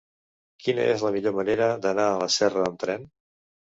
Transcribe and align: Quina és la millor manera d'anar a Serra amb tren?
Quina 0.63 0.87
és 0.93 1.03
la 1.07 1.11
millor 1.17 1.35
manera 1.41 1.67
d'anar 1.85 2.07
a 2.15 2.31
Serra 2.37 2.67
amb 2.71 2.85
tren? 2.87 3.07